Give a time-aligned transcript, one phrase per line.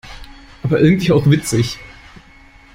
[0.63, 1.77] Aber irgendwie auch witzig.